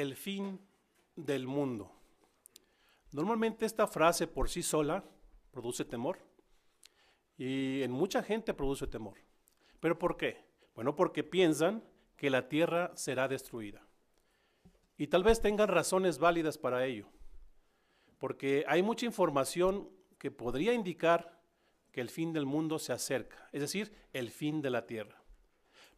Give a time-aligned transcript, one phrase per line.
[0.00, 0.60] el fin
[1.16, 1.92] del mundo.
[3.10, 5.04] Normalmente esta frase por sí sola
[5.50, 6.18] produce temor
[7.36, 9.18] y en mucha gente produce temor.
[9.80, 10.44] ¿Pero por qué?
[10.74, 11.82] Bueno, porque piensan
[12.16, 13.82] que la tierra será destruida.
[14.96, 17.06] Y tal vez tengan razones válidas para ello,
[18.18, 21.40] porque hay mucha información que podría indicar
[21.92, 25.22] que el fin del mundo se acerca, es decir, el fin de la tierra.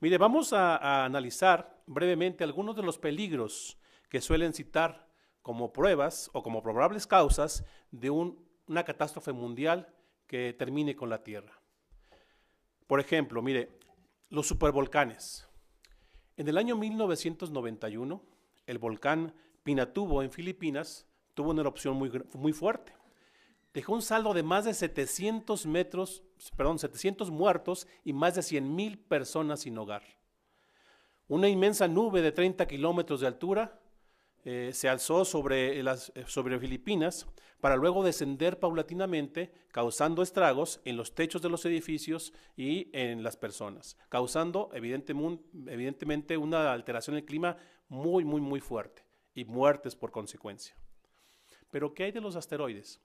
[0.01, 3.78] Mire, vamos a, analizar brevemente algunos de los peligros
[4.10, 5.09] que suelen citar
[5.41, 9.95] como pruebas o como probables causas de una catástrofe mundial
[10.27, 11.60] que termine con la Tierra.
[12.87, 13.78] Por ejemplo, mire,
[14.28, 15.48] los supervolcanes.
[16.37, 18.23] En el año 1991,
[18.66, 22.95] el volcán Pinatubo en Filipinas tuvo una erupción muy, muy fuerte.
[23.73, 26.24] Dejó un saldo de más de 700 metros,
[26.56, 30.02] perdón, 700 muertos y más de 100 mil personas sin hogar.
[31.29, 33.80] Una inmensa nube de 30 kilómetros de altura
[34.45, 37.27] eh, se alzó sobre, las, eh, sobre Filipinas
[37.60, 43.37] para luego descender paulatinamente, causando estragos en los techos de los edificios y en las
[43.37, 47.57] personas, causando evidentemente una alteración del clima
[47.88, 50.75] muy, muy, muy fuerte y muertes por consecuencia.
[51.71, 53.01] Pero ¿qué hay de los asteroides?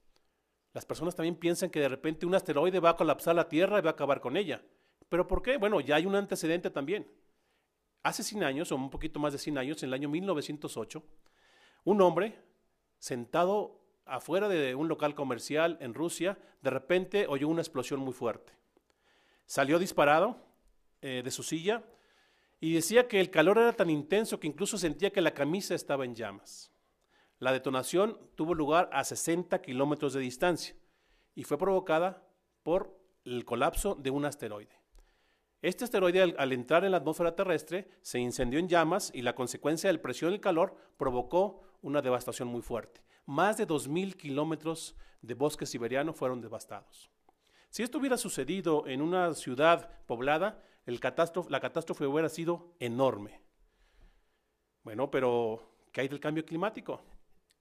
[0.72, 3.82] Las personas también piensan que de repente un asteroide va a colapsar la Tierra y
[3.82, 4.62] va a acabar con ella.
[5.08, 5.56] ¿Pero por qué?
[5.56, 7.06] Bueno, ya hay un antecedente también.
[8.02, 11.02] Hace 100 años, o un poquito más de 100 años, en el año 1908,
[11.86, 12.36] un hombre
[12.98, 18.52] sentado afuera de un local comercial en Rusia, de repente oyó una explosión muy fuerte.
[19.46, 20.36] Salió disparado
[21.00, 21.84] eh, de su silla
[22.58, 26.04] y decía que el calor era tan intenso que incluso sentía que la camisa estaba
[26.04, 26.72] en llamas.
[27.38, 30.74] La detonación tuvo lugar a 60 kilómetros de distancia
[31.36, 32.26] y fue provocada
[32.64, 34.76] por el colapso de un asteroide.
[35.62, 39.88] Este asteroide al, entrar en la atmósfera terrestre se incendió en llamas y la consecuencia
[39.88, 43.00] del presión y el calor provocó una devastación muy fuerte.
[43.26, 47.10] Más de 2.000 kilómetros de bosque siberiano fueron devastados.
[47.70, 53.40] Si esto hubiera sucedido en una ciudad poblada, la catástrofe hubiera sido enorme.
[54.82, 55.62] Bueno, pero
[55.92, 57.00] ¿qué hay del cambio climático?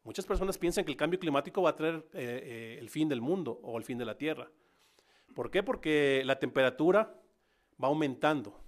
[0.03, 3.21] Muchas personas piensan que el cambio climático va a traer eh, eh, el fin del
[3.21, 4.49] mundo o el fin de la Tierra.
[5.33, 5.61] ¿Por qué?
[5.61, 7.21] Porque la temperatura
[7.83, 8.59] va aumentando.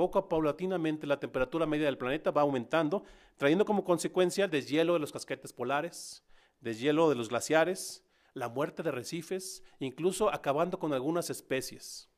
[0.00, 3.04] Poco paulatinamente la temperatura media del planeta va aumentando,
[3.36, 6.24] trayendo como consecuencia el deshielo de los casquetes polares,
[6.62, 8.02] deshielo de los glaciares,
[8.32, 12.08] la muerte de recifes, incluso acabando con algunas especies.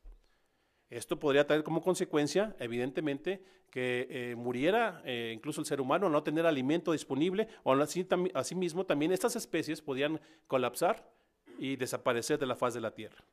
[0.89, 6.23] Esto podría traer como consecuencia, evidentemente, que eh, muriera eh, incluso el ser humano, no
[6.23, 11.11] tener alimento disponible, o así, asimismo también estas especies podían colapsar
[11.59, 13.25] y desaparecer de la faz de la Tierra.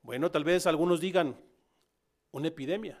[0.00, 1.36] Bueno, tal vez algunos digan,
[2.32, 3.00] una epidemia.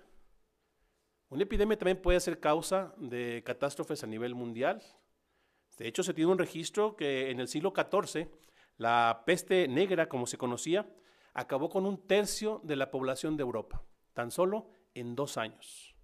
[1.28, 4.82] Una epidemia también puede ser causa de catástrofes a nivel mundial.
[5.78, 8.28] De hecho, se tiene un registro que en el siglo XIV
[8.76, 10.88] la peste negra, como se conocía,
[11.32, 13.82] acabó con un tercio de la población de Europa,
[14.12, 15.96] tan solo en dos años.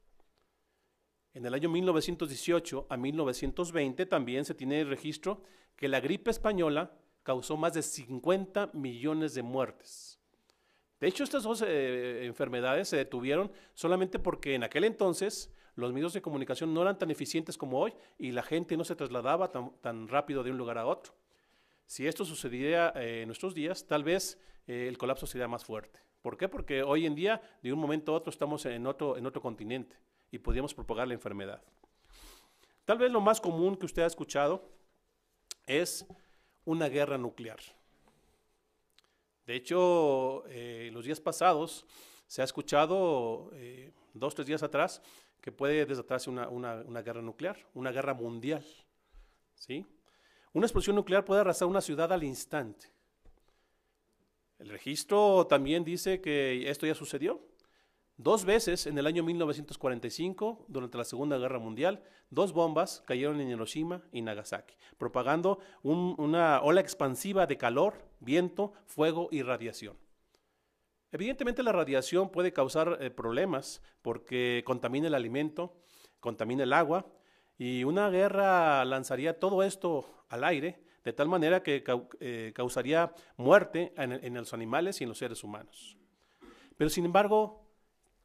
[1.35, 5.43] En el año 1918 a 1920 también se tiene el registro
[5.77, 10.18] que la gripe española causó más de 50 millones de muertes.
[11.01, 16.13] De hecho, estas dos eh, enfermedades se detuvieron solamente porque en aquel entonces los medios
[16.13, 20.09] de comunicación no eran tan eficientes como hoy y la gente no se trasladaba tan,
[20.09, 21.15] rápido de un lugar a otro.
[21.87, 26.01] Si esto sucediera eh, en nuestros días, tal vez eh, el colapso sería más fuerte.
[26.21, 26.49] ¿Por qué?
[26.49, 29.97] Porque hoy en día, de un momento a otro, estamos en otro, en otro continente
[30.33, 31.63] y podríamos propagar la enfermedad.
[32.85, 34.69] Tal vez lo más común que usted ha escuchado
[35.65, 36.07] es
[36.65, 37.61] una guerra nuclear.
[39.49, 41.87] De hecho, eh, los días pasados
[42.27, 45.01] se ha escuchado, eh, dos, tres días atrás,
[45.41, 48.63] que puede desatarse una, una, guerra nuclear, una guerra mundial.
[49.55, 49.87] ¿sí?
[50.53, 52.93] Una explosión nuclear puede arrasar una ciudad al instante.
[54.59, 57.41] El registro también dice que esto ya sucedió.
[58.19, 63.49] Dos veces en el año 1945, durante la Segunda Guerra Mundial, dos bombas cayeron en
[63.49, 69.97] Hiroshima y Nagasaki, propagando una ola expansiva de calor, viento, fuego y radiación.
[71.13, 75.77] Evidentemente la radiación puede causar eh, problemas porque contamina el alimento,
[76.19, 77.07] contamina el agua
[77.57, 81.85] y una guerra lanzaría todo esto al aire de tal manera que
[82.19, 85.97] eh, causaría muerte en los animales y en los seres humanos.
[86.77, 87.68] Pero sin embargo,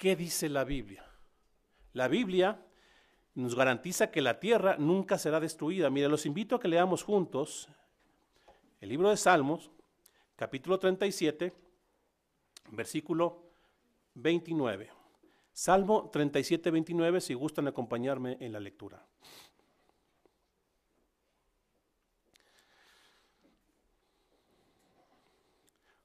[0.03, 1.09] ¿Qué dice la Biblia?
[1.93, 2.61] La Biblia
[3.35, 5.89] nos garantiza que la tierra nunca será destruida.
[5.89, 7.69] Mire, los invito a que leamos juntos
[8.81, 9.71] el libro de Salmos,
[10.35, 11.53] capítulo 37,
[12.71, 13.45] versículo
[14.15, 14.91] 29.
[15.53, 19.07] Salmo 37, 29, si gustan acompañarme en la lectura.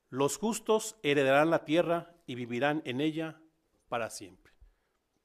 [0.08, 3.40] Los justos heredarán la tierra y vivirán en ella
[3.88, 4.52] para siempre.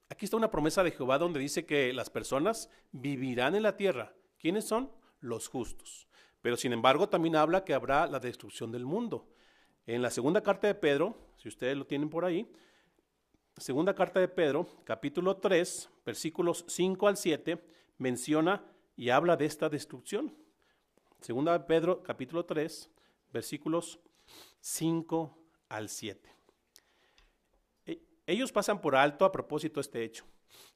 [0.08, 4.14] Aquí está una promesa de Jehová donde dice que las personas vivirán en la tierra.
[4.38, 4.90] ¿Quiénes son?
[5.20, 6.08] Los justos.
[6.42, 9.28] Pero sin embargo también habla que habrá la destrucción del mundo.
[9.86, 12.50] En la segunda carta de Pedro, si ustedes lo tienen por ahí,
[13.56, 17.64] segunda carta de Pedro, capítulo 3, versículos 5 al 7,
[17.98, 18.64] menciona
[18.96, 20.34] y habla de esta destrucción.
[21.20, 22.90] Segunda de Pedro, capítulo 3,
[23.32, 24.00] versículos
[24.60, 25.38] 5
[25.68, 26.33] al 7.
[28.26, 30.24] Ellos pasan por alto a propósito este hecho,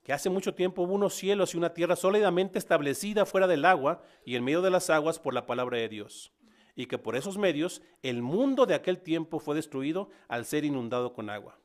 [0.03, 4.03] que hace mucho tiempo hubo unos cielos y una tierra sólidamente establecida fuera del agua
[4.25, 6.33] y en medio de las aguas por la palabra de Dios
[6.79, 11.13] y que por esos medios el mundo de aquel tiempo fue destruido al ser inundado
[11.13, 11.59] con agua.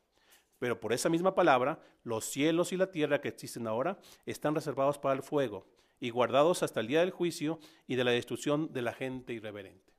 [0.58, 4.98] Pero por esa misma palabra, los cielos y la tierra que existen ahora están reservados
[4.98, 5.68] para el fuego
[6.00, 9.94] y guardados hasta el día del juicio y de la destrucción de la gente irreverente.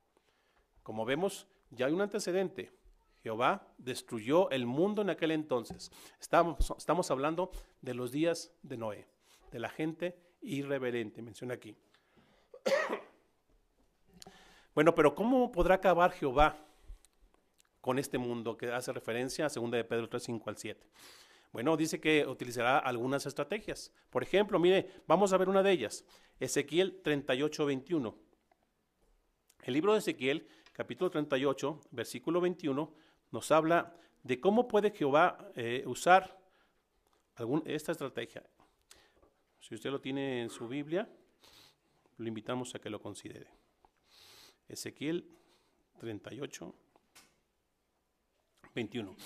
[0.83, 2.73] Como vemos, ya hay un antecedente.
[3.25, 5.91] Jehová destruyó el mundo en aquel entonces.
[6.21, 7.50] Estamos, estamos hablando
[7.81, 9.09] de los días de Noé,
[9.50, 11.75] de la gente irreverente, menciona aquí.
[14.75, 16.59] Bueno, pero ¿cómo podrá acabar Jehová
[17.81, 20.85] con este mundo que hace referencia a 2 de Pedro 3, 5 al 7?
[21.53, 23.93] Bueno, dice que utilizará algunas estrategias.
[24.11, 26.05] Por ejemplo, mire, vamos a ver una de ellas.
[26.41, 28.19] Ezequiel 38, 21.
[29.62, 32.93] El libro de Ezequiel, capítulo 38, versículo 21,
[33.31, 36.38] nos habla de cómo puede Jehová eh, usar
[37.67, 38.43] esta estrategia.
[39.61, 41.09] Si usted lo tiene en su Biblia,
[42.19, 43.49] lo invitamos a que lo considere.
[44.69, 45.29] Ezequiel
[45.99, 46.75] 38,
[48.75, 49.17] 21.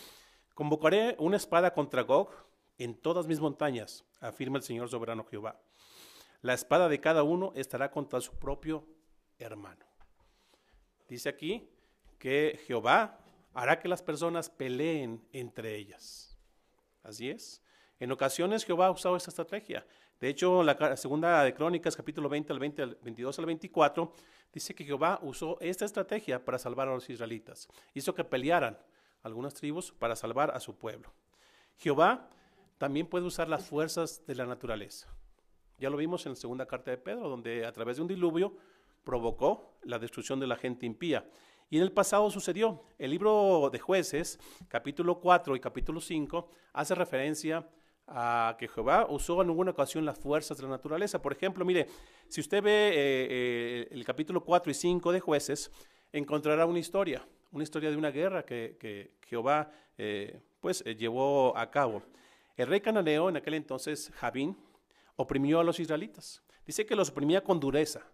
[0.54, 2.30] Convocaré una espada contra Gog
[2.78, 5.60] en todas mis montañas, afirma el Señor soberano Jehová.
[6.42, 8.86] La espada de cada uno estará contra su propio
[9.38, 9.84] hermano.
[11.08, 11.68] Dice aquí
[12.18, 13.18] que Jehová
[13.58, 16.38] hará que las personas peleen entre ellas.
[17.02, 17.60] Así es.
[17.98, 19.84] En ocasiones Jehová ha usado esta estrategia.
[20.20, 24.12] De hecho, la segunda de Crónicas, capítulo 20 al 20, 22 al 24,
[24.52, 27.68] dice que Jehová usó esta estrategia para salvar a los israelitas.
[27.94, 28.78] Hizo que pelearan
[29.24, 31.12] algunas tribus para salvar a su pueblo.
[31.78, 32.30] Jehová
[32.78, 35.08] también puede usar las fuerzas de la naturaleza.
[35.78, 38.56] Ya lo vimos en la segunda carta de Pedro, donde a través de un diluvio
[39.02, 41.28] provocó la destrucción de la gente impía.
[41.70, 42.82] Y en el pasado sucedió.
[42.98, 44.38] El libro de jueces,
[44.68, 47.68] capítulo 4 y capítulo 5, hace referencia
[48.06, 51.20] a que Jehová usó en alguna ocasión las fuerzas de la naturaleza.
[51.20, 51.86] Por ejemplo, mire,
[52.26, 55.70] si usted ve eh, eh, el capítulo 4 y 5 de jueces,
[56.10, 62.02] encontrará una historia, una historia de una guerra que, Jehová eh, pues llevó a cabo.
[62.56, 64.56] El rey cananeo en aquel entonces, Javín,
[65.16, 66.42] oprimió a los israelitas.
[66.64, 68.10] Dice que los oprimía con dureza.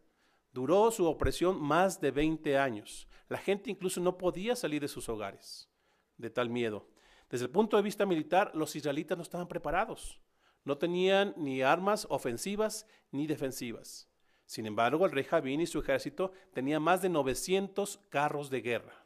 [0.55, 3.09] Duró su opresión más de 20 años.
[3.29, 5.69] La gente incluso no podía salir de sus hogares
[6.17, 6.87] de tal miedo.
[7.29, 10.21] Desde el punto de vista militar, los israelitas no estaban preparados.
[10.65, 14.09] No tenían ni armas ofensivas ni defensivas.
[14.47, 19.05] Sin embargo, el rey Javín y su ejército tenían más de 900 carros de guerra.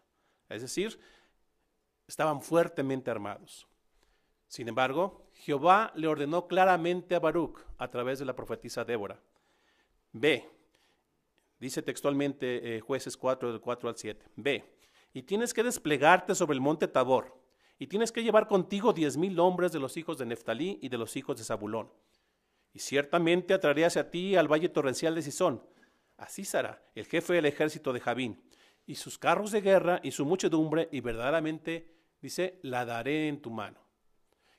[0.50, 1.00] Es decir,
[2.06, 3.66] estaban fuertemente armados.
[4.48, 9.18] Sin embargo, Jehová le ordenó claramente a Baruch a través de la profetisa Débora.
[10.12, 10.46] Ve,
[11.60, 14.64] dice textualmente eh, jueces 4 del 4 al 7, ve,
[15.12, 17.38] y tienes que desplegarte sobre el monte Tabor
[17.78, 20.98] y tienes que llevar contigo diez mil hombres de los hijos de Neftalí y de
[20.98, 21.90] los hijos de Zabulón.
[22.72, 25.62] Y ciertamente atraeré hacia ti al valle torrencial de Sison,
[26.16, 28.42] a Císara, el jefe del ejército de Javín,
[28.84, 33.50] y sus carros de guerra y su muchedumbre, y verdaderamente, dice, la daré en tu
[33.50, 33.80] mano.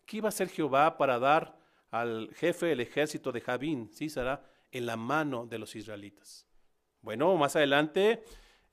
[0.06, 1.60] ¿Qué iba a hacer Jehová para dar
[1.92, 6.49] al jefe del ejército de Javín, Císara, en la mano de los israelitas?
[7.02, 8.24] Bueno, más adelante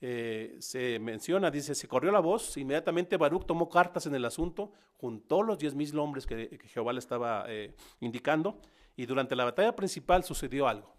[0.01, 4.73] eh, se menciona, dice, se corrió la voz, inmediatamente Baruch tomó cartas en el asunto,
[4.95, 8.61] juntó los diez mil hombres que, Jehová le estaba eh, indicando,
[8.97, 10.95] y durante la batalla principal sucedió algo.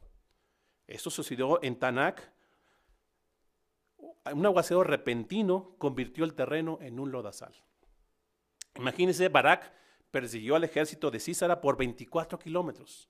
[0.87, 2.31] Esto sucedió en Tanak.
[4.33, 7.53] Un aguacero repentino convirtió el terreno en un lodazal.
[8.75, 9.73] Imagínense, Barak
[10.11, 13.07] persiguió al ejército de Císara por 24 kilómetros.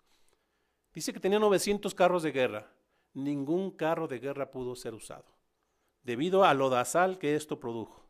[0.93, 2.71] Dice que tenía 900 carros de guerra.
[3.13, 5.37] Ningún carro de guerra pudo ser usado
[6.07, 8.09] debido a lo dasal que esto produjo.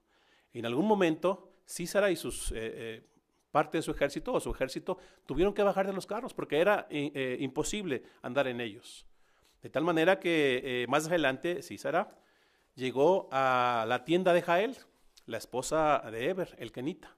[0.53, 3.07] En algún momento, Císara y sus eh, eh,
[3.49, 6.85] parte de su ejército o su ejército tuvieron que bajar de los carros porque era
[6.91, 9.07] eh, imposible andar en ellos.
[9.63, 12.15] De tal manera que más adelante Císara
[12.75, 14.77] llegó a la tienda de Jael,
[15.25, 17.17] la esposa de Eber, el kenita.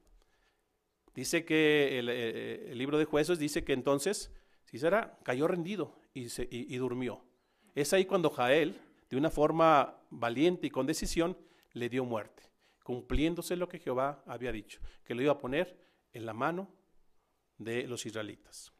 [1.13, 4.31] Dice que el, libro de jueces dice que entonces
[4.65, 7.28] Císara cayó rendido y durmió.
[7.75, 11.38] Es ahí cuando Jael, de una forma valiente y con decisión,
[11.73, 12.43] le dio muerte.
[12.83, 15.77] cumpliéndose lo que Jehová había dicho, que lo iba a poner
[16.11, 16.67] en la mano
[17.59, 18.73] de los israelitas.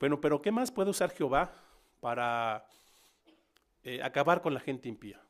[0.00, 1.52] Bueno, pero ¿qué más puede usar Jehová
[2.00, 2.66] para
[3.82, 5.20] eh, acabar con la gente impía?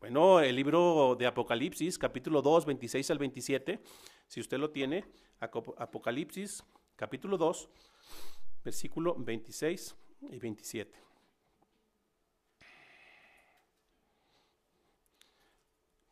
[0.00, 3.80] Bueno, el libro de Apocalipsis, capítulo 2, 26 al 27,
[4.26, 5.04] si usted lo tiene,
[5.40, 6.64] Apocalipsis,
[6.96, 7.68] capítulo 2,
[8.64, 9.96] versículo 26
[10.30, 11.07] y 27.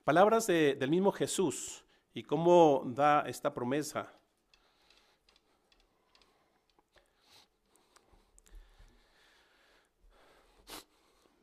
[0.06, 1.84] Palabras del mismo Jesús
[2.14, 4.14] y cómo da esta promesa.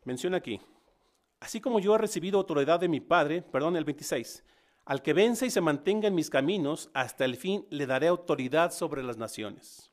[0.05, 0.61] Menciona aquí,
[1.41, 4.45] así como yo he recibido autoridad de mi Padre, perdón, el 26,
[4.85, 8.71] al que vence y se mantenga en mis caminos, hasta el fin le daré autoridad
[8.71, 9.91] sobre las naciones.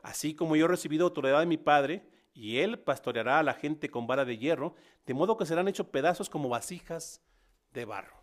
[0.00, 3.90] Así como yo he recibido autoridad de mi Padre, y él pastoreará a la gente
[3.90, 4.76] con vara de hierro,
[5.06, 7.20] de modo que serán hechos pedazos como vasijas
[7.72, 8.16] de barro.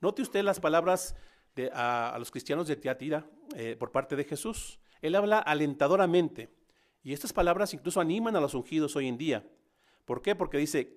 [0.00, 1.14] Note usted las palabras
[1.72, 4.80] a, los cristianos de Tiatira eh, por parte de Jesús.
[5.00, 6.50] Él habla alentadoramente,
[7.02, 9.46] y estas palabras incluso animan a los ungidos hoy en día.
[10.04, 10.34] ¿Por qué?
[10.34, 10.96] Porque dice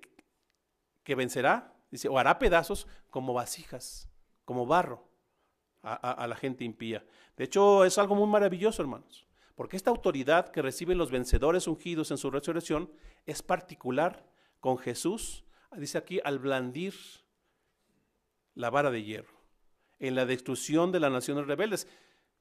[1.02, 4.08] que vencerá, dice, o hará pedazos como vasijas,
[4.44, 5.08] como barro
[5.82, 7.04] a la gente impía.
[7.36, 9.26] De hecho, es algo muy maravilloso, hermanos.
[9.54, 12.90] Porque esta autoridad que reciben los vencedores ungidos en su resurrección
[13.24, 14.28] es particular
[14.60, 15.44] con Jesús,
[15.76, 16.94] dice aquí, al blandir
[18.56, 19.40] la vara de hierro,
[20.00, 21.86] en la destrucción de las naciones rebeldes.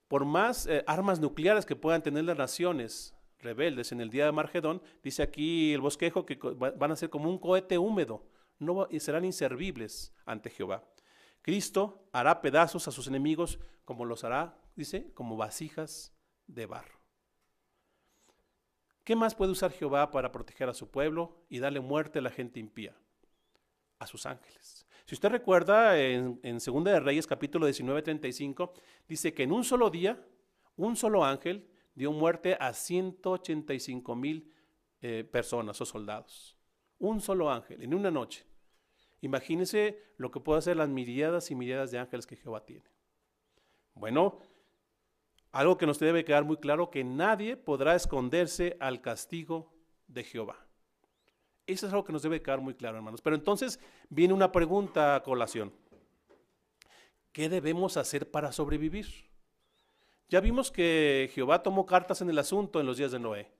[0.08, 4.32] Por más eh, armas nucleares que puedan tener las naciones rebeldes en el día de
[4.32, 8.26] Margedón, dice aquí el bosquejo que van a ser como un cohete húmedo,
[8.58, 10.84] no y serán inservibles ante Jehová.
[11.42, 16.12] Cristo hará pedazos a sus enemigos como los hará, dice, como vasijas
[16.48, 17.00] de barro.
[19.04, 22.32] ¿Qué más puede usar Jehová para proteger a su pueblo y darle muerte a la
[22.32, 22.96] gente impía?
[24.00, 24.85] A sus ángeles.
[25.06, 28.74] Si usted recuerda, en, 2 de Reyes capítulo 19, 35,
[29.08, 30.20] dice que en un solo día,
[30.78, 34.52] un solo ángel dio muerte a 185 mil
[35.02, 36.58] eh, personas o soldados.
[36.98, 38.46] Un solo ángel, en una noche.
[39.22, 42.86] Imagínese lo que puede hacer las miriadas y miriadas de ángeles que Jehová tiene.
[43.94, 44.40] Bueno,
[45.52, 49.72] algo que nos debe quedar muy claro, que nadie podrá esconderse al castigo
[50.08, 50.65] de Jehová.
[51.68, 53.22] Eso es algo que nos debe quedar muy claro, hermanos.
[53.22, 53.80] Pero entonces
[54.10, 55.74] viene una pregunta a colación.
[57.32, 59.08] ¿Qué debemos hacer para sobrevivir?
[60.30, 63.52] Ya vimos que Jehová tomó cartas en el asunto en los días de Noé.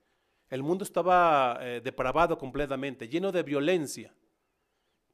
[0.48, 4.14] El mundo estaba eh, depravado completamente, lleno de violencia.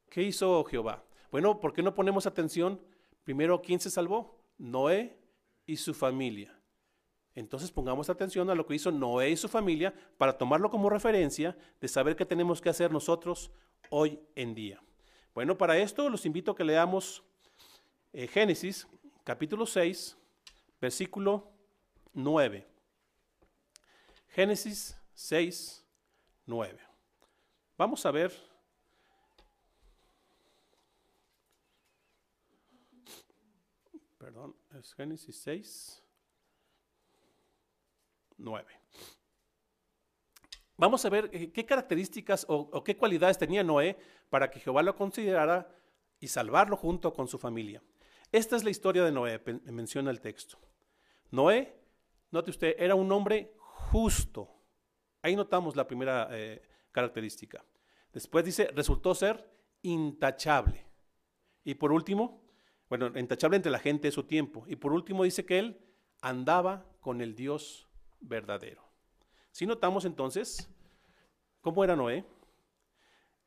[0.09, 1.03] ¿Qué hizo Jehová?
[1.31, 2.81] Bueno, ¿por qué no ponemos atención?
[3.25, 4.39] Primero, ¿quién se salvó?
[4.59, 5.19] Noé
[5.67, 6.55] y su familia.
[7.35, 11.57] Entonces pongamos atención a lo que hizo Noé y su familia para tomarlo como referencia
[11.81, 13.51] de saber qué tenemos que hacer nosotros
[13.91, 14.83] hoy en día.
[15.35, 17.23] Bueno, para esto los invito a que leamos
[18.13, 18.87] eh, Génesis
[19.25, 20.17] capítulo 6,
[20.81, 21.51] versículo
[22.13, 22.67] 9.
[24.29, 25.85] Génesis 6,
[26.47, 26.79] 9.
[27.79, 28.33] Vamos a ver.
[34.19, 36.02] Perdón, es Génesis 6.
[38.43, 38.83] 9.
[40.77, 43.97] Vamos a ver eh, qué características o, qué cualidades tenía Noé
[44.31, 45.73] para que Jehová lo considerara
[46.19, 47.83] y salvarlo junto con su familia.
[48.31, 50.59] Esta es la historia de Noé, menciona el texto.
[51.31, 51.79] Noé,
[52.31, 54.49] note usted, era un hombre justo.
[55.21, 57.65] Ahí notamos la primera eh, característica.
[58.13, 59.49] Después dice, resultó ser
[59.83, 60.87] intachable.
[61.65, 62.43] Y por último,
[62.89, 64.65] bueno, intachable entre la gente de su tiempo.
[64.67, 65.81] Y por último dice que él
[66.21, 67.89] andaba con el Dios
[68.23, 68.83] verdadero.
[69.51, 70.69] Si notamos entonces
[71.61, 72.25] cómo era Noé,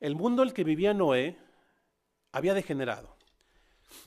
[0.00, 1.36] el mundo en el que vivía Noé
[2.32, 3.16] había degenerado.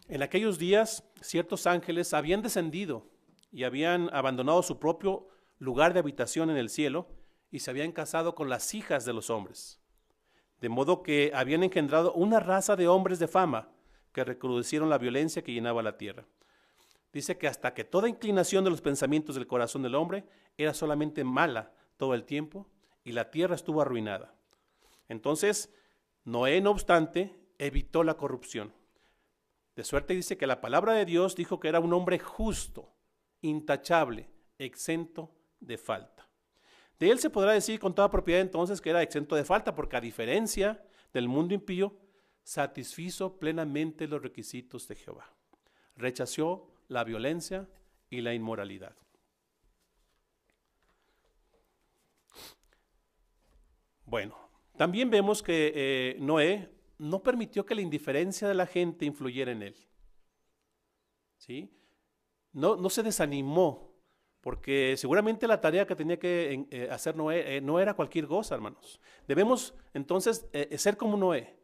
[0.08, 3.08] En aquellos días ciertos ángeles habían descendido
[3.52, 7.08] y habían abandonado su propio lugar de habitación en el cielo
[7.52, 9.82] y se habían casado con las hijas de los hombres.
[10.62, 13.70] De modo que habían engendrado una raza de hombres de fama
[14.12, 16.26] que recrudecieron la violencia que llenaba la tierra.
[17.12, 20.26] Dice que hasta que toda inclinación de los pensamientos del corazón del hombre
[20.58, 22.68] era solamente mala todo el tiempo
[23.04, 24.36] y la tierra estuvo arruinada.
[25.08, 25.74] Entonces,
[26.24, 28.74] Noé, no obstante, evitó la corrupción.
[29.76, 32.94] De suerte dice que la palabra de Dios dijo que era un hombre justo,
[33.42, 36.30] intachable, exento de falta.
[37.00, 39.96] De él se podrá decir con toda propiedad entonces que era exento de falta, porque
[39.96, 41.98] a diferencia del mundo impío,
[42.44, 45.34] satisfizo plenamente los requisitos de Jehová.
[45.96, 47.70] Rechazó la violencia
[48.10, 48.96] y la inmoralidad.
[54.06, 54.36] Bueno,
[54.76, 56.68] también vemos que eh, Noé
[56.98, 59.76] no permitió que la indiferencia de la gente influyera en él.
[61.38, 61.72] ¿sí?
[62.52, 63.94] No, no se desanimó,
[64.42, 68.56] porque seguramente la tarea que tenía que eh, hacer Noé eh, no era cualquier cosa,
[68.56, 69.00] hermanos.
[69.28, 71.56] Debemos entonces ser como Noé,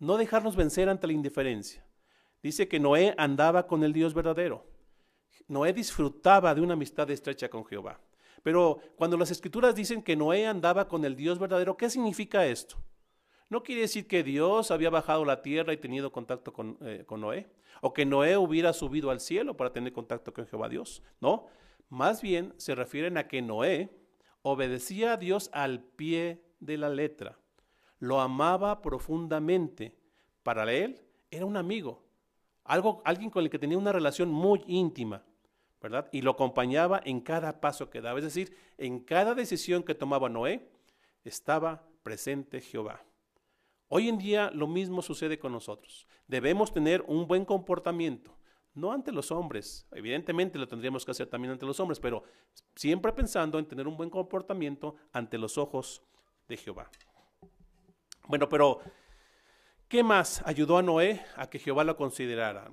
[0.00, 1.85] no dejarnos vencer ante la indiferencia.
[2.46, 4.64] Dice que Noé andaba con el Dios verdadero.
[5.48, 7.98] Noé disfrutaba de una amistad estrecha con Jehová.
[8.44, 12.76] Pero cuando las escrituras dicen que Noé andaba con el Dios verdadero, ¿qué significa esto?
[13.50, 17.20] No quiere decir que Dios había bajado la tierra y tenido contacto con, eh, con,
[17.20, 17.50] Noé,
[17.80, 21.02] o que Noé hubiera subido al cielo para tener contacto con Jehová Dios.
[21.20, 21.48] No,
[21.88, 23.90] más bien se refieren a que Noé
[24.42, 27.40] obedecía a Dios al pie de la letra,
[27.98, 29.96] lo amaba profundamente.
[30.44, 32.05] Para él era un amigo,
[32.66, 35.24] algo, alguien con el que tenía una relación muy íntima,
[35.80, 36.08] ¿verdad?
[36.12, 40.28] Y lo acompañaba en cada paso que daba, es decir, en cada decisión que tomaba
[40.28, 40.68] Noé,
[41.24, 43.02] estaba presente Jehová.
[43.88, 46.06] Hoy en día lo mismo sucede con nosotros.
[46.26, 48.36] Debemos tener un buen comportamiento,
[48.74, 52.24] no ante los hombres, evidentemente lo tendríamos que hacer también ante los hombres, pero
[52.74, 56.02] siempre pensando en tener un buen comportamiento ante los ojos
[56.48, 56.90] de Jehová.
[58.28, 58.80] Bueno, pero
[59.88, 62.70] ¿qué más ayudó a Noé a que Jehová lo considerara?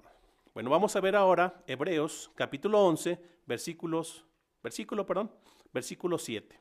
[0.53, 4.25] Bueno, vamos a ver ahora Hebreos capítulo 11, versículos,
[4.61, 5.31] versículo, perdón,
[5.73, 6.59] versículo 7.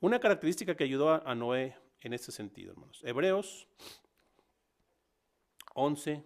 [0.00, 3.00] Una característica que ayudó a Noé en este sentido, hermanos.
[3.04, 3.68] Hebreos
[5.74, 6.24] 11,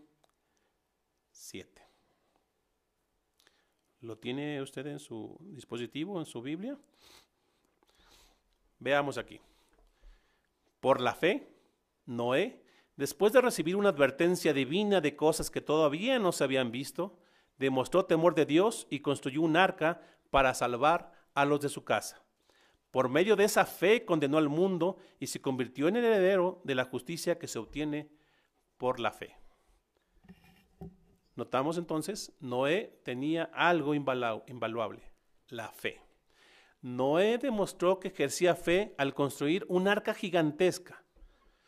[1.30, 1.82] 7.
[4.00, 6.78] ¿Lo tiene usted en su dispositivo, en su Biblia?
[8.78, 9.40] Veamos aquí.
[10.80, 11.48] Por la fe,
[12.06, 12.62] Noé,
[12.96, 17.18] después de recibir una advertencia divina de cosas que todavía no se habían visto,
[17.58, 20.00] demostró temor de Dios y construyó un arca
[20.30, 22.22] para salvar a los de su casa.
[22.90, 26.74] Por medio de esa fe condenó al mundo y se convirtió en el heredero de
[26.74, 28.10] la justicia que se obtiene
[28.78, 29.36] por la fe.
[31.34, 35.02] Notamos entonces, Noé tenía algo invaluable,
[35.48, 36.00] la fe.
[36.80, 41.04] Noé demostró que ejercía fe al construir un arca gigantesca.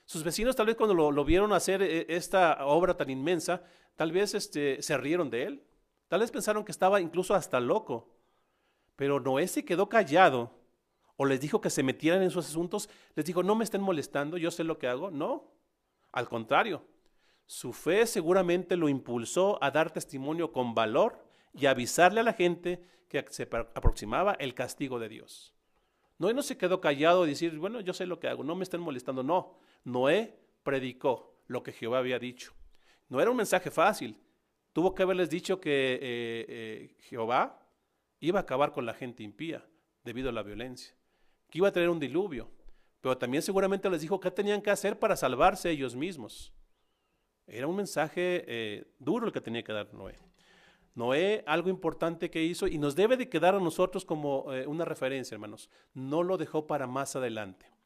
[0.09, 3.63] Sus vecinos tal vez cuando lo, vieron hacer eh, esta obra tan inmensa,
[3.95, 5.65] tal vez este, se rieron de él.
[6.09, 8.09] Tal vez pensaron que estaba incluso hasta loco.
[8.97, 10.51] Pero Noé se quedó callado
[11.19, 14.39] o les dijo que se metieran en sus asuntos, les dijo, no me estén molestando,
[14.39, 15.11] yo sé lo que hago.
[15.11, 15.53] No,
[16.13, 16.87] al contrario,
[17.45, 22.83] su fe seguramente lo impulsó a dar testimonio con valor y avisarle a la gente
[23.11, 25.53] que se aproximaba el castigo de Dios.
[26.17, 28.65] Noé no se quedó callado y decir, bueno, yo sé lo que hago, no me
[28.65, 29.23] estén molestando.
[29.23, 32.53] No, Noé predicó lo que Jehová había dicho.
[33.09, 34.21] No era un mensaje fácil.
[34.73, 37.67] Tuvo que haberles dicho que eh, eh, Jehová
[38.21, 39.67] iba a acabar con la gente impía
[40.05, 40.95] debido a la violencia
[41.51, 42.51] que iba a tener un diluvio,
[43.01, 46.53] pero también seguramente les dijo qué tenían que hacer para salvarse ellos mismos.
[47.47, 50.19] Era un mensaje eh, duro el que tenía que dar Noé.
[50.95, 55.35] Noé, algo importante que hizo y nos debe de quedar a nosotros como una referencia,
[55.35, 55.71] hermanos.
[55.95, 57.78] No lo dejó para más adelante.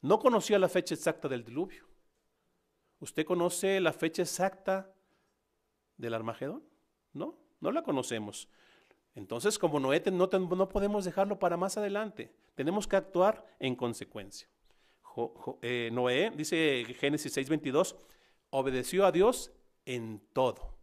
[0.00, 1.86] No conocía la fecha exacta del diluvio.
[3.00, 4.92] ¿Usted conoce la fecha exacta
[5.96, 6.64] del Armagedón?
[7.12, 8.48] No, no la conocemos.
[9.14, 10.28] Entonces, como Noé, no,
[10.68, 12.32] podemos dejarlo para más adelante.
[12.54, 14.48] Tenemos que actuar en consecuencia.
[15.62, 17.96] Eh, Noé, dice Génesis 6:22,
[18.50, 19.52] obedeció a Dios
[19.84, 20.78] en todo.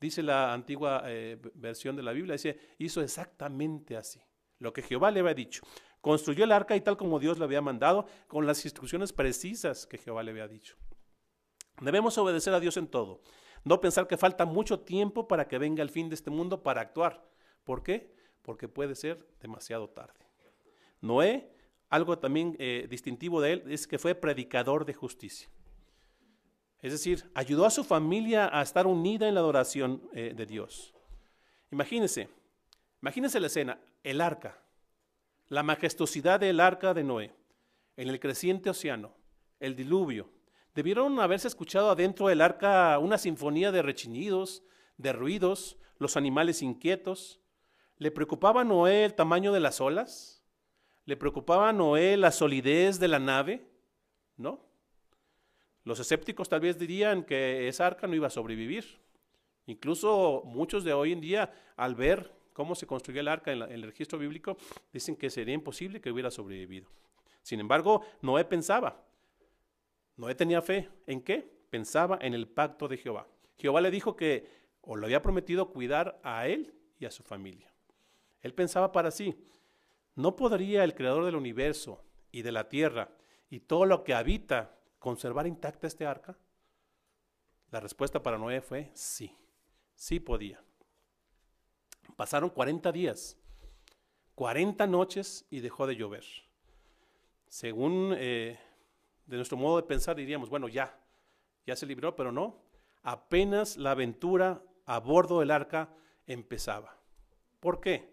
[0.00, 4.20] Dice la antigua eh, versión de la Biblia, dice, hizo exactamente así,
[4.60, 5.62] lo que Jehová le había dicho.
[6.08, 9.98] Construyó el arca y tal como Dios le había mandado, con las instrucciones precisas que
[9.98, 10.74] Jehová le había dicho.
[11.82, 13.20] Debemos obedecer a Dios en todo.
[13.62, 16.80] No pensar que falta mucho tiempo para que venga el fin de este mundo para
[16.80, 17.28] actuar.
[17.62, 18.10] ¿Por qué?
[18.40, 20.18] Porque puede ser demasiado tarde.
[21.02, 21.52] Noé,
[21.90, 25.50] algo también eh, distintivo de él, es que fue predicador de justicia.
[26.80, 30.94] Es decir, ayudó a su familia a estar unida en la adoración eh, de Dios.
[31.70, 32.30] Imagínense,
[33.02, 34.58] imagínense la escena, el arca,
[35.48, 37.34] la majestuosidad del arca de Noé,
[37.96, 39.14] en el creciente océano,
[39.60, 40.30] el diluvio.
[40.74, 44.62] Debieron haberse escuchado adentro del arca una sinfonía de rechinidos,
[44.96, 47.40] de ruidos, los animales inquietos,
[47.98, 50.40] ¿Le preocupaba a Noé el tamaño de las olas?
[51.04, 53.68] ¿Le preocupaba a Noé la solidez de la nave?
[54.36, 54.64] No.
[55.82, 59.00] Los escépticos tal vez dirían que esa arca no iba a sobrevivir.
[59.66, 63.84] Incluso muchos de hoy en día, al ver cómo se construyó el arca en, el
[63.84, 64.56] registro bíblico,
[64.92, 66.88] dicen que sería imposible que hubiera sobrevivido.
[67.40, 69.00] Sin embargo, Noé pensaba.
[70.16, 70.90] Noé tenía fe.
[71.06, 71.48] ¿En qué?
[71.70, 73.28] Pensaba en el pacto de Jehová.
[73.58, 77.72] Jehová le dijo que o le había prometido cuidar a él y a su familia.
[78.40, 79.40] Él pensaba para sí,
[80.16, 83.12] ¿no podría el creador del universo y de la tierra
[83.50, 86.36] y todo lo que habita conservar intacta este arca?
[87.70, 89.32] La respuesta para Noé fue sí,
[89.94, 90.60] sí podía.
[92.16, 93.36] Pasaron 40 días,
[94.34, 96.24] 40 noches y dejó de llover.
[97.48, 98.58] Según eh,
[99.26, 100.98] de nuestro modo de pensar diríamos, bueno, ya,
[101.66, 102.56] ya se libró, pero no.
[103.02, 105.90] Apenas la aventura a bordo del arca
[106.26, 106.96] empezaba.
[107.60, 108.12] ¿Por qué?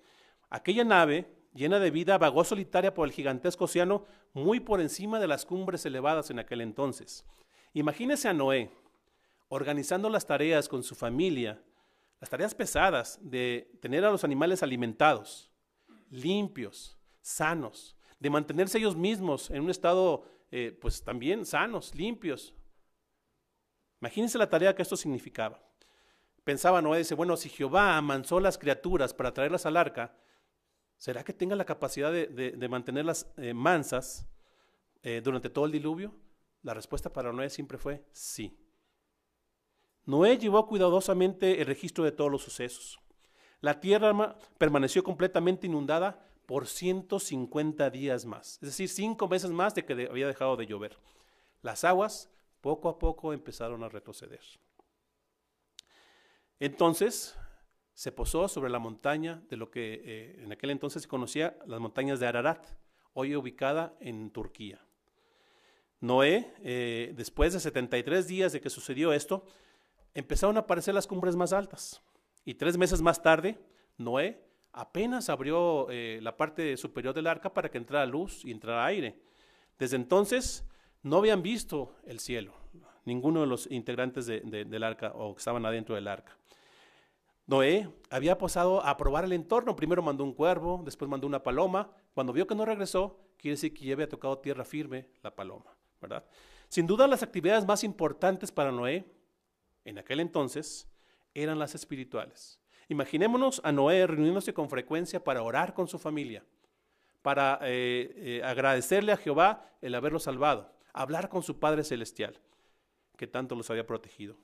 [0.49, 5.27] Aquella nave llena de vida vagó solitaria por el gigantesco océano muy por encima de
[5.27, 7.25] las cumbres elevadas en aquel entonces.
[7.73, 8.71] Imagínese a Noé
[9.47, 11.61] organizando las tareas con su familia,
[12.25, 15.51] las tareas pesadas de tener a los animales alimentados,
[16.09, 22.55] limpios, sanos, de mantenerse ellos mismos en un estado, eh, pues también sanos, limpios.
[24.01, 25.61] Imagínense la tarea que esto significaba.
[26.43, 30.17] Pensaba Noé, dice, bueno, si Jehová amansó las criaturas para traerlas al arca,
[30.97, 34.27] ¿será que tenga la capacidad de, mantenerlas eh, mansas
[35.03, 36.11] eh, durante todo el diluvio?
[36.63, 38.64] La respuesta para Noé siempre fue sí.
[40.05, 42.99] Noé llevó cuidadosamente el registro de todos los sucesos.
[43.61, 49.83] La tierra permaneció completamente inundada por 150 días más, es decir, cinco meses más de
[49.83, 50.97] que había dejado de llover.
[51.63, 52.29] Las aguas
[52.61, 54.41] poco a poco empezaron a retroceder.
[56.59, 57.35] Entonces
[57.95, 61.79] se posó sobre la montaña de lo que eh, en aquel entonces se conocía las
[61.79, 62.67] montañas de Ararat,
[63.13, 64.79] hoy ubicada en Turquía.
[66.01, 69.47] Noé, eh, después de 73 días de que sucedió esto,
[70.15, 72.01] empezaron a aparecer las cumbres más altas.
[72.43, 73.59] Y tres meses más tarde,
[73.97, 78.85] Noé apenas abrió eh, la parte superior del arca para que entrara luz y entrara
[78.85, 79.19] aire.
[79.77, 80.65] Desde entonces
[81.03, 82.53] no habían visto el cielo,
[83.03, 86.37] ninguno de los integrantes del arca o que estaban adentro del arca.
[87.47, 89.75] Noé había pasado a probar el entorno.
[89.75, 91.91] Primero mandó un cuervo, después mandó una paloma.
[92.13, 95.75] Cuando vio que no regresó, quiere decir que ya había tocado tierra firme la paloma,
[96.01, 96.25] ¿verdad?
[96.69, 99.05] Sin duda las actividades más importantes para Noé
[99.85, 100.89] en aquel entonces
[101.33, 102.59] eran las espirituales.
[102.89, 106.43] Imaginémonos a Noé reuniéndose con frecuencia para orar con su familia,
[107.21, 112.39] para eh, eh, agradecerle a Jehová el haberlo salvado, hablar con su Padre Celestial,
[113.17, 114.37] que tanto los había protegido.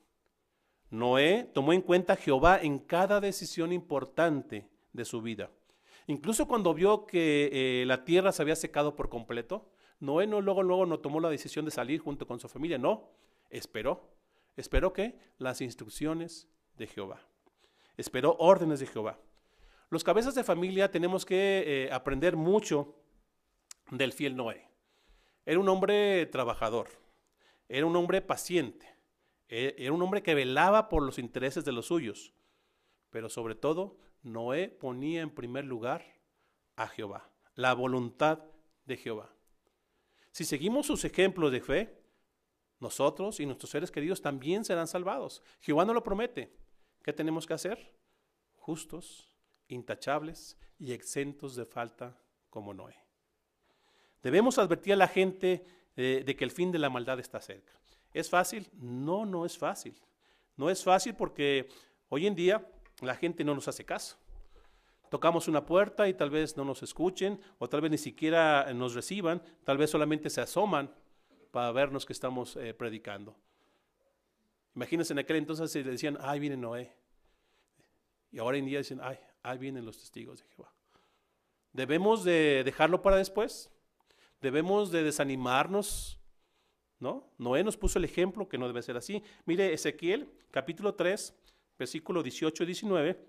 [0.90, 5.50] Noé tomó en cuenta a Jehová en cada decisión importante de su vida.
[6.08, 10.64] Incluso cuando vio que eh, la tierra se había secado por completo, Noé no luego,
[10.64, 13.12] luego no tomó la decisión de salir junto con su familia, no,
[13.50, 14.10] esperó.
[14.56, 17.22] Esperó que las instrucciones de Jehová.
[17.98, 19.20] Esperó órdenes de Jehová.
[19.90, 22.96] Los cabezas de familia tenemos que eh, aprender mucho
[23.92, 24.70] del fiel Noé.
[25.46, 26.90] Era un hombre trabajador,
[27.68, 28.88] era un hombre paciente,
[29.50, 32.34] e, era un hombre que velaba por los intereses de los suyos,
[33.10, 36.06] pero sobre todo Noé ponía en primer lugar
[36.76, 38.40] a Jehová, la voluntad
[38.86, 39.36] de Jehová.
[40.32, 42.01] Si seguimos sus ejemplos de fe,
[42.82, 45.42] nosotros y nuestros seres queridos también serán salvados.
[45.62, 46.52] Jehová no lo promete.
[47.04, 47.94] ¿Qué tenemos que hacer?
[48.56, 49.32] Justos,
[49.68, 52.18] intachables y exentos de falta
[52.50, 52.96] como Noé.
[54.24, 55.66] Debemos advertir a la gente
[55.96, 57.72] eh, de que el fin de la maldad está cerca.
[58.14, 58.68] ¿Es fácil?
[58.74, 59.96] No, no es fácil.
[60.58, 61.70] No es fácil porque
[62.10, 62.68] hoy en día
[63.02, 64.18] la gente no nos hace caso.
[65.10, 68.96] Tocamos una puerta y tal vez no nos escuchen o tal vez ni siquiera nos
[68.96, 70.90] reciban, tal vez solamente se asoman
[71.52, 73.36] para vernos que estamos eh, predicando.
[74.76, 76.96] Imagínense en aquel entonces se decían, ay, viene Noé.
[78.32, 80.74] Y ahora en día dicen, ay, ahí vienen los testigos de Jehová.
[81.74, 83.70] Debemos de dejarlo para después.
[84.42, 86.20] Debemos de desanimarnos,
[87.00, 87.30] ¿no?
[87.38, 89.22] Noé nos puso el ejemplo que no debe ser así.
[89.46, 91.36] Mire, Ezequiel, capítulo 3,
[91.78, 93.26] versículo 18 y 19,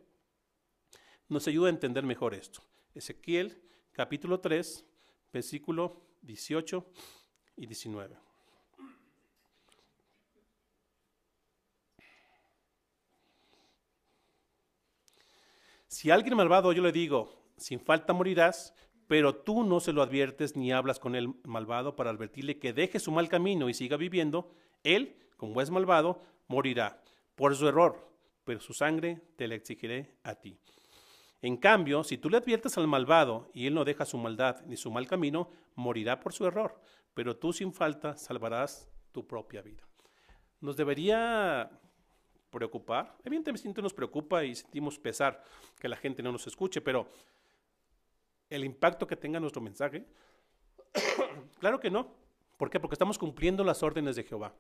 [1.29, 2.63] nos ayuda a entender mejor esto.
[2.95, 3.61] Ezequiel,
[3.93, 4.87] capítulo 3,
[5.33, 6.87] versículo 18
[7.57, 8.17] y 19.
[15.87, 18.75] Si alguien malvado yo le digo, sin falta morirás,
[19.07, 22.99] pero tú no se lo adviertes ni hablas con el malvado para advertirle que deje
[22.99, 24.51] su mal camino y siga viviendo,
[24.85, 27.03] él, como es malvado, morirá
[27.35, 28.11] por su error,
[28.45, 30.57] pero su sangre te la exigiré a ti.
[31.43, 34.77] En cambio, si tú le adviertes al malvado y él no deja su maldad ni
[34.79, 36.81] su mal camino, morirá por su error,
[37.15, 39.87] pero tú sin falta salvarás tu propia vida.
[40.61, 41.71] Nos debería
[42.51, 45.43] preocupar, evidentemente nos preocupa y sentimos pesar
[45.81, 47.09] que la gente no nos escuche, pero
[48.51, 50.07] el impacto que tenga nuestro mensaje,
[51.59, 52.15] claro que no.
[52.59, 52.79] ¿Por qué?
[52.79, 54.55] Porque estamos cumpliendo las órdenes de Jehová,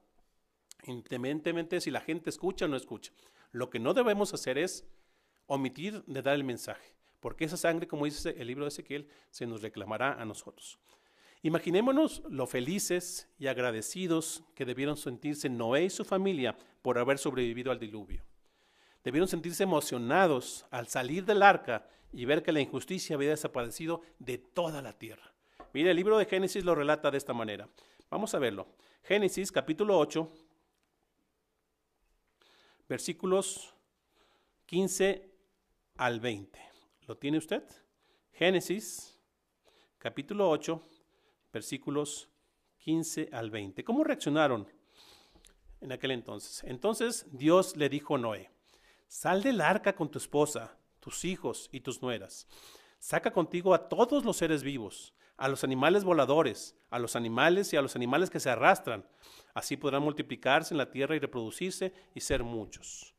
[0.86, 3.12] independientemente si la gente escucha o no escucha.
[3.52, 4.88] Lo que no debemos hacer es
[5.46, 9.46] omitir de dar el mensaje, porque esa sangre, como dice el libro de Ezequiel, se
[9.46, 10.78] nos reclamará a nosotros.
[11.42, 17.72] Imaginémonos lo felices y agradecidos que debieron sentirse Noé y su familia por haber sobrevivido
[17.72, 18.24] al diluvio.
[19.02, 24.38] debieron sentirse emocionados al salir del arca y ver que la injusticia había desaparecido de
[24.38, 25.34] toda la tierra.
[25.72, 27.68] Mire, el libro de Génesis lo relata de esta manera.
[28.08, 28.68] Vamos a verlo.
[29.02, 30.30] Génesis capítulo 8,
[32.88, 33.74] versículos
[34.66, 35.28] 15
[35.96, 36.60] al 20.
[37.08, 37.64] ¿Lo tiene usted?
[38.30, 39.18] Génesis
[39.98, 40.86] capítulo 8,
[41.52, 42.28] versículos
[42.78, 43.84] 15 al 20.
[43.84, 44.66] ¿Cómo reaccionaron
[45.80, 46.62] en aquel entonces?
[46.64, 48.50] Entonces Dios le dijo a Noé,
[49.06, 52.48] sal del arca con tu esposa, tus hijos y tus nueras.
[52.98, 57.76] Saca contigo a todos los seres vivos, a los animales voladores, a los animales y
[57.76, 59.06] a los animales que se arrastran.
[59.54, 63.14] Así podrán multiplicarse en la tierra y reproducirse y ser muchos.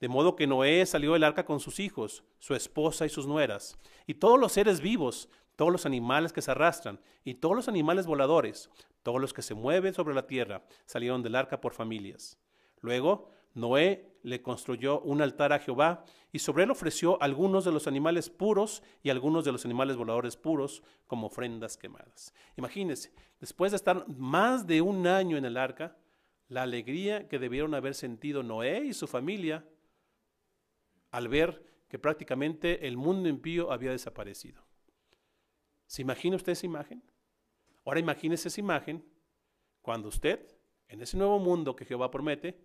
[0.00, 3.78] De modo que Noé salió del arca con sus hijos, su esposa y sus nueras,
[4.06, 5.28] y todos los seres vivos,
[5.60, 8.70] todos los animales que se arrastran, y todos los animales voladores,
[9.02, 12.38] todos los que se mueven sobre la tierra, salieron del arca por familias.
[12.80, 17.86] Luego Noé le construyó un altar a Jehová y sobre él ofreció algunos de los
[17.86, 22.32] animales puros y algunos de los animales voladores puros como ofrendas quemadas.
[22.56, 25.98] Imagínense, después de estar más de un año en el arca,
[26.48, 29.66] la alegría que debieron haber sentido Noé y su familia
[31.10, 34.69] al ver que prácticamente el mundo impío había desaparecido.
[35.90, 37.02] ¿Se imagina usted esa imagen?
[37.84, 39.04] Ahora imagínese esa imagen
[39.82, 42.64] cuando usted, en ese nuevo mundo que Jehová promete,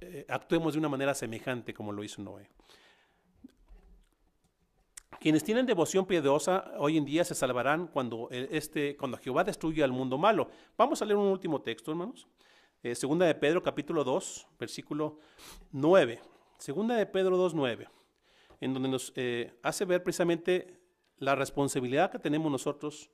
[0.00, 2.48] eh, actuemos de una manera semejante como lo hizo Noé.
[5.20, 9.92] Quienes tienen devoción piedosa hoy en día se salvarán cuando, este, cuando Jehová destruya al
[9.92, 10.48] mundo malo.
[10.78, 12.26] Vamos a leer un último texto, hermanos.
[12.82, 15.18] Eh, segunda de Pedro, capítulo 2, versículo
[15.72, 16.22] 9.
[16.56, 17.86] Segunda de Pedro 2, 9.
[18.62, 20.79] En donde nos eh, hace ver precisamente
[21.20, 23.10] la responsabilidad que tenemos nosotros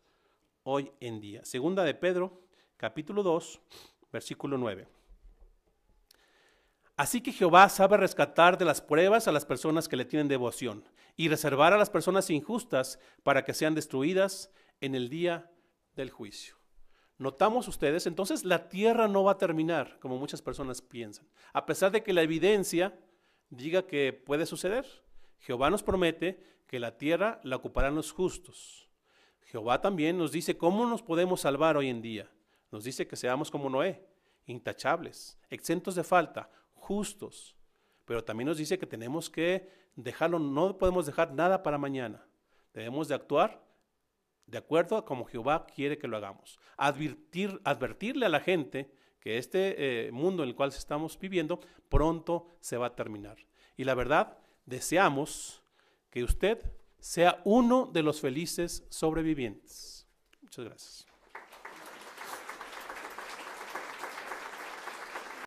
[0.62, 1.44] hoy en día.
[1.44, 2.40] Segunda de Pedro,
[2.76, 3.60] capítulo 2,
[4.12, 4.88] versículo 9.
[6.96, 10.84] Así que Jehová sabe rescatar de las pruebas a las personas que le tienen devoción
[11.16, 15.50] y reservar a las personas injustas para que sean destruidas en el día
[15.96, 16.54] del juicio.
[17.18, 21.90] Notamos ustedes, entonces la tierra no va a terminar como muchas personas piensan, a pesar
[21.90, 22.98] de que la evidencia
[23.50, 24.86] diga que puede suceder.
[25.38, 28.88] Jehová nos promete que la tierra la ocuparán los justos.
[29.42, 32.30] Jehová también nos dice cómo nos podemos salvar hoy en día.
[32.72, 34.04] Nos dice que seamos como Noé,
[34.46, 37.56] intachables, exentos de falta, justos.
[38.04, 42.26] Pero también nos dice que tenemos que dejarlo, no podemos dejar nada para mañana.
[42.74, 43.64] Debemos de actuar
[44.46, 46.58] de acuerdo a como Jehová quiere que lo hagamos.
[46.76, 52.46] Advertir, advertirle a la gente que este eh, mundo en el cual estamos viviendo pronto
[52.60, 53.38] se va a terminar.
[53.76, 55.62] Y la verdad, deseamos
[56.10, 56.58] que usted
[56.98, 60.06] sea uno de los felices sobrevivientes.
[60.42, 61.06] Muchas gracias.